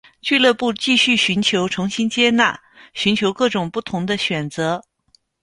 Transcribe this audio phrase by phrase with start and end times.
[0.19, 2.59] 俱乐部继续寻求重新接纳，
[2.95, 4.83] 寻求各种不同的选择。